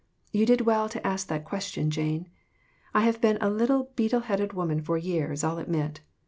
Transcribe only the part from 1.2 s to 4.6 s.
that question, Jane. I have been a beetle headed